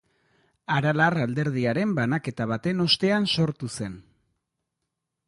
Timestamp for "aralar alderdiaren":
0.77-1.93